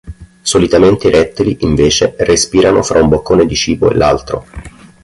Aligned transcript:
Solitamente 0.41 1.09
i 1.09 1.11
rettili, 1.11 1.57
invece, 1.59 2.15
respirano 2.17 2.81
fra 2.81 3.03
un 3.03 3.07
boccone 3.09 3.45
di 3.45 3.53
cibo 3.55 3.91
e 3.91 3.93
l'altro. 3.95 4.45